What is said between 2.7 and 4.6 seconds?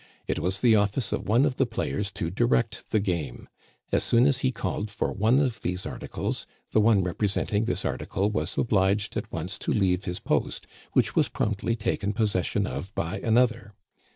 the game. As soon as he